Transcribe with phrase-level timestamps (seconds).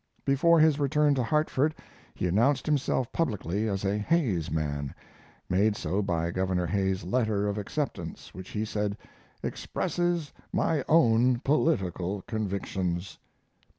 [0.25, 1.75] Before his return to Hartford
[2.15, 4.95] he announced himself publicly as a Hayes man,
[5.47, 8.97] made so by Governor Hayes's letter of acceptance, which, he said,
[9.43, 13.19] "expresses my own political convictions."